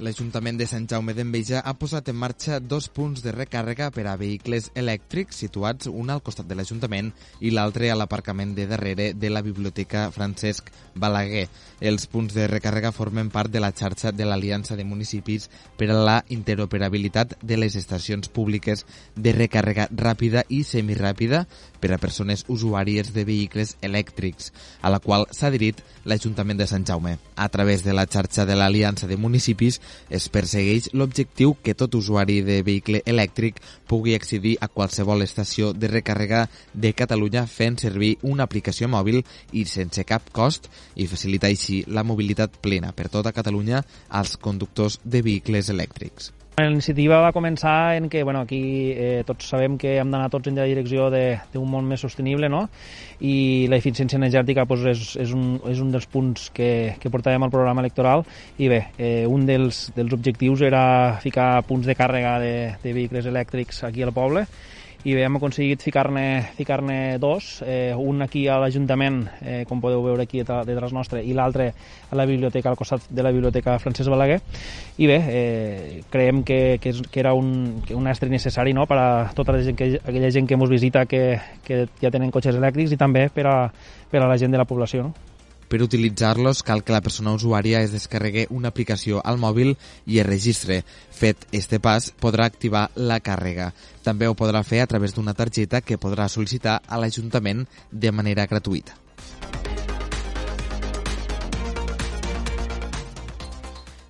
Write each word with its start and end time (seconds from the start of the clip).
L'Ajuntament 0.00 0.56
de 0.56 0.64
Sant 0.64 0.86
Jaume 0.88 1.12
d'Enveja 1.12 1.60
ha 1.60 1.74
posat 1.76 2.06
en 2.08 2.16
marxa 2.16 2.56
dos 2.64 2.86
punts 2.88 3.20
de 3.20 3.34
recàrrega 3.34 3.90
per 3.92 4.06
a 4.08 4.14
vehicles 4.16 4.70
elèctrics 4.72 5.36
situats 5.42 5.90
un 5.90 6.08
al 6.08 6.22
costat 6.24 6.46
de 6.48 6.56
l'Ajuntament 6.56 7.10
i 7.44 7.50
l'altre 7.52 7.90
a 7.92 7.96
l'aparcament 8.00 8.54
de 8.56 8.64
darrere 8.70 9.10
de 9.12 9.28
la 9.28 9.42
Biblioteca 9.44 10.06
Francesc 10.14 10.70
Balaguer. 10.94 11.50
Els 11.84 12.08
punts 12.08 12.32
de 12.32 12.46
recàrrega 12.48 12.94
formen 12.96 13.28
part 13.28 13.52
de 13.52 13.60
la 13.60 13.74
xarxa 13.76 14.12
de 14.16 14.24
l'Aliança 14.24 14.78
de 14.78 14.86
Municipis 14.88 15.50
per 15.76 15.90
a 15.90 15.98
la 16.00 16.16
interoperabilitat 16.32 17.36
de 17.42 17.60
les 17.60 17.76
estacions 17.76 18.32
públiques 18.32 18.86
de 19.16 19.36
recàrrega 19.36 19.90
ràpida 19.92 20.46
i 20.48 20.62
semiràpida 20.64 21.44
per 21.80 21.92
a 21.92 22.00
persones 22.00 22.46
usuàries 22.48 23.12
de 23.12 23.26
vehicles 23.28 23.76
elèctrics, 23.84 24.48
a 24.80 24.88
la 24.88 25.04
qual 25.04 25.28
s'ha 25.28 25.52
adherit 25.52 25.84
l'Ajuntament 26.08 26.56
de 26.56 26.70
Sant 26.72 26.88
Jaume. 26.88 27.18
A 27.36 27.48
través 27.52 27.84
de 27.84 27.92
la 27.92 28.08
xarxa 28.08 28.48
de 28.48 28.56
l'Aliança 28.56 29.06
de 29.06 29.20
Municipis 29.20 29.80
es 30.08 30.28
persegueix 30.32 30.90
l'objectiu 30.92 31.54
que 31.62 31.74
tot 31.74 31.94
usuari 31.98 32.40
de 32.46 32.60
vehicle 32.66 33.02
elèctric 33.06 33.60
pugui 33.90 34.14
accedir 34.14 34.56
a 34.60 34.68
qualsevol 34.68 35.22
estació 35.26 35.72
de 35.72 35.92
recàrrega 35.92 36.46
de 36.72 36.92
Catalunya 36.96 37.46
fent 37.46 37.78
servir 37.84 38.16
una 38.22 38.48
aplicació 38.48 38.88
mòbil 38.88 39.22
i 39.52 39.64
sense 39.64 40.04
cap 40.08 40.32
cost 40.32 40.70
i 40.96 41.06
facilitar 41.10 41.52
així 41.52 41.84
la 41.86 42.04
mobilitat 42.04 42.60
plena 42.60 42.92
per 42.92 43.08
tota 43.08 43.32
Catalunya 43.36 43.84
als 44.08 44.36
conductors 44.36 45.00
de 45.04 45.22
vehicles 45.22 45.70
elèctrics. 45.74 46.39
La 46.60 46.68
iniciativa 46.68 47.20
va 47.24 47.32
començar 47.32 47.96
en 47.96 48.08
que 48.12 48.22
bueno, 48.22 48.42
aquí 48.44 48.92
eh, 48.92 49.22
tots 49.26 49.48
sabem 49.48 49.78
que 49.80 49.94
hem 49.96 50.10
d'anar 50.12 50.28
tots 50.32 50.50
en 50.50 50.58
la 50.60 50.66
direcció 50.68 51.08
d'un 51.10 51.68
món 51.70 51.86
més 51.88 52.02
sostenible 52.04 52.50
no? 52.52 52.66
i 53.24 53.66
la 53.72 53.78
eficiència 53.80 54.18
energètica 54.20 54.66
pues, 54.68 54.84
és, 54.92 55.04
és, 55.24 55.32
un, 55.36 55.54
és 55.70 55.80
un 55.80 55.92
dels 55.94 56.08
punts 56.10 56.50
que, 56.52 56.98
que 57.00 57.12
portàvem 57.12 57.46
al 57.46 57.54
programa 57.54 57.80
electoral 57.84 58.26
i 58.58 58.68
bé, 58.72 58.82
eh, 58.98 59.24
un 59.28 59.46
dels, 59.48 59.86
dels 59.96 60.12
objectius 60.16 60.66
era 60.68 60.82
ficar 61.24 61.62
punts 61.68 61.88
de 61.88 61.96
càrrega 61.96 62.36
de, 62.44 62.54
de 62.82 62.94
vehicles 62.96 63.30
elèctrics 63.30 63.84
aquí 63.88 64.04
al 64.04 64.12
poble 64.16 64.44
i 65.04 65.14
bé, 65.14 65.22
hem 65.24 65.36
aconseguit 65.38 65.80
ficar-ne 65.80 66.50
ficar, 66.56 66.80
dos, 67.18 67.62
eh, 67.66 67.94
un 67.96 68.20
aquí 68.22 68.46
a 68.48 68.58
l'Ajuntament, 68.60 69.22
eh, 69.40 69.64
com 69.68 69.80
podeu 69.80 70.02
veure 70.04 70.26
aquí 70.26 70.42
detrás 70.42 70.92
nostre, 70.92 71.22
i 71.24 71.32
l'altre 71.32 71.72
a 72.10 72.16
la 72.16 72.26
biblioteca, 72.26 72.68
al 72.68 72.76
costat 72.76 73.08
de 73.08 73.22
la 73.22 73.32
biblioteca 73.32 73.78
Francesc 73.78 74.10
Balaguer, 74.10 74.40
i 74.98 75.06
bé, 75.06 75.18
eh, 75.28 76.02
creiem 76.10 76.44
que, 76.44 76.78
que, 76.80 76.92
és, 76.92 77.00
que 77.08 77.20
era 77.20 77.32
un, 77.32 77.80
que 77.86 77.96
un 77.96 78.08
estri 78.08 78.28
necessari 78.28 78.74
no? 78.76 78.86
per 78.86 78.98
a 78.98 79.08
tota 79.34 79.56
la 79.56 79.64
gent 79.64 79.78
que, 79.78 79.94
aquella 80.04 80.30
gent 80.30 80.46
que 80.46 80.58
ens 80.58 80.70
visita 80.70 81.06
que, 81.06 81.40
que 81.64 81.86
ja 82.02 82.12
tenen 82.12 82.30
cotxes 82.30 82.60
elèctrics 82.60 82.92
i 82.92 83.00
també 83.00 83.28
per 83.32 83.48
a, 83.48 83.58
per 84.10 84.20
a 84.20 84.28
la 84.28 84.36
gent 84.36 84.52
de 84.52 84.60
la 84.60 84.68
població. 84.68 85.08
No? 85.08 85.29
Per 85.70 85.78
utilitzar-los 85.84 86.64
cal 86.66 86.80
que 86.82 86.94
la 86.94 87.02
persona 87.04 87.30
usuària 87.36 87.80
es 87.86 87.92
descarregui 87.94 88.48
una 88.56 88.72
aplicació 88.74 89.20
al 89.32 89.38
mòbil 89.38 89.76
i 90.04 90.18
es 90.18 90.26
registre. 90.26 90.80
Fet 91.14 91.46
este 91.54 91.78
pas, 91.78 92.08
podrà 92.24 92.48
activar 92.50 92.88
la 92.96 93.20
càrrega. 93.22 93.68
També 94.02 94.26
ho 94.26 94.34
podrà 94.34 94.64
fer 94.66 94.80
a 94.82 94.88
través 94.90 95.14
d'una 95.14 95.36
targeta 95.38 95.80
que 95.86 96.00
podrà 96.02 96.26
sol·licitar 96.26 96.80
a 96.88 96.98
l'Ajuntament 96.98 97.68
de 97.92 98.10
manera 98.10 98.48
gratuïta. 98.50 98.99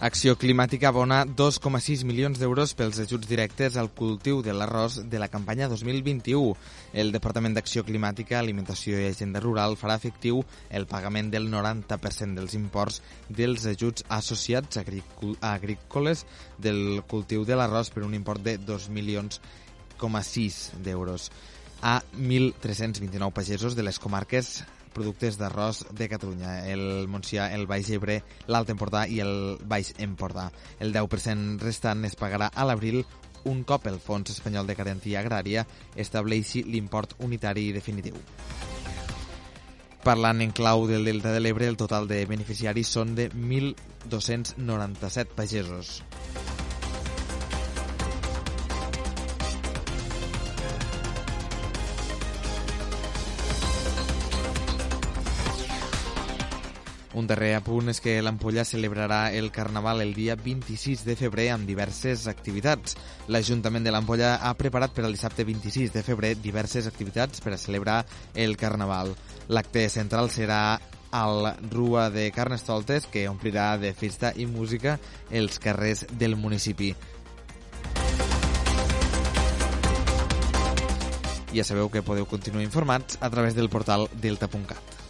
Acció 0.00 0.36
Climàtica 0.38 0.92
abona 0.92 1.24
2,6 1.26 2.04
milions 2.06 2.38
d'euros 2.38 2.70
pels 2.78 3.00
ajuts 3.02 3.26
directes 3.26 3.74
al 3.74 3.88
cultiu 3.90 4.44
de 4.46 4.52
l'arròs 4.54 5.00
de 5.10 5.18
la 5.18 5.26
campanya 5.26 5.66
2021. 5.66 6.52
El 6.94 7.10
Departament 7.10 7.56
d'Acció 7.56 7.82
Climàtica, 7.82 8.38
Alimentació 8.38 9.00
i 9.02 9.08
Agenda 9.08 9.42
Rural 9.42 9.74
farà 9.74 9.96
efectiu 9.98 10.44
el 10.70 10.86
pagament 10.86 11.32
del 11.34 11.50
90% 11.50 12.38
dels 12.38 12.54
imports 12.54 13.02
dels 13.26 13.66
ajuts 13.66 14.06
associats 14.06 14.78
agrícoles 14.78 16.26
del 16.62 17.02
cultiu 17.10 17.42
de 17.42 17.58
l'arròs 17.58 17.90
per 17.90 18.06
un 18.06 18.14
import 18.14 18.46
de 18.46 18.54
2 18.54 18.90
milions 18.94 19.42
d'euros 19.98 21.32
a 21.82 22.04
1.329 22.14 23.32
pagesos 23.34 23.74
de 23.74 23.82
les 23.82 23.98
comarques 23.98 24.62
productes 24.98 25.38
d'arròs 25.38 25.84
de 25.94 26.08
Catalunya, 26.10 26.66
el 26.66 27.06
Montsià, 27.08 27.52
el 27.54 27.68
Baix 27.70 27.92
Ebre, 27.94 28.18
l'Alt 28.50 28.74
Empordà 28.74 29.06
i 29.06 29.20
el 29.22 29.56
Baix 29.62 29.92
Empordà. 30.02 30.48
El 30.82 30.92
10% 30.92 31.62
restant 31.62 32.02
es 32.08 32.18
pagarà 32.18 32.50
a 32.50 32.66
l'abril 32.66 33.04
un 33.48 33.62
cop 33.64 33.86
el 33.86 34.00
Fons 34.02 34.34
Espanyol 34.34 34.66
de 34.66 34.74
Garantia 34.74 35.22
Agrària 35.22 35.62
estableixi 35.96 36.64
l'import 36.66 37.14
unitari 37.22 37.70
definitiu. 37.72 38.18
Parlant 40.04 40.42
en 40.42 40.52
clau 40.56 40.86
del 40.90 41.04
Delta 41.04 41.32
de 41.34 41.40
l'Ebre, 41.42 41.68
el 41.68 41.78
total 41.80 42.08
de 42.10 42.24
beneficiaris 42.26 42.94
són 42.98 43.14
de 43.18 43.30
1.297 43.30 45.36
pagesos. 45.36 45.98
Un 57.18 57.26
darrer 57.26 57.56
apunt 57.56 57.90
és 57.90 57.98
que 57.98 58.12
l'Ampolla 58.22 58.62
celebrarà 58.62 59.32
el 59.34 59.48
Carnaval 59.50 60.04
el 60.04 60.12
dia 60.14 60.36
26 60.38 61.00
de 61.02 61.16
febrer 61.18 61.48
amb 61.50 61.66
diverses 61.66 62.28
activitats. 62.30 62.94
L'Ajuntament 63.26 63.82
de 63.82 63.90
l'Ampolla 63.90 64.36
ha 64.38 64.52
preparat 64.54 64.94
per 64.94 65.02
al 65.02 65.16
dissabte 65.16 65.42
26 65.48 65.90
de 65.96 66.04
febrer 66.06 66.36
diverses 66.38 66.86
activitats 66.86 67.42
per 67.42 67.56
a 67.56 67.58
celebrar 67.58 68.04
el 68.38 68.54
Carnaval. 68.60 69.10
L'acte 69.50 69.88
central 69.90 70.30
serà 70.30 70.78
al 71.10 71.50
Rua 71.72 72.06
de 72.14 72.28
Carnestoltes, 72.30 73.08
que 73.10 73.26
omplirà 73.26 73.72
de 73.82 73.90
festa 73.98 74.30
i 74.36 74.46
música 74.46 74.94
els 75.30 75.58
carrers 75.58 76.04
del 76.22 76.38
municipi. 76.38 76.92
Ja 81.50 81.66
sabeu 81.66 81.90
que 81.90 82.06
podeu 82.06 82.30
continuar 82.30 82.62
informats 82.62 83.18
a 83.18 83.32
través 83.34 83.58
del 83.58 83.72
portal 83.72 84.06
delta.cat. 84.22 85.07